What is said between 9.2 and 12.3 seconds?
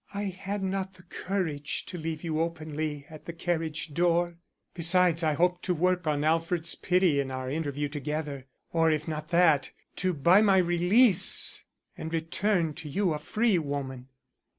that, to buy my release and